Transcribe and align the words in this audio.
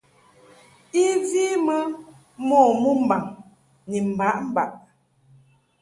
I 1.03 1.03
vi 1.29 1.43
mɨ 1.65 1.75
mo 2.47 2.59
mɨmbaŋ 2.81 3.23
ni 3.89 3.97
mbaʼmbaʼ. 4.13 4.71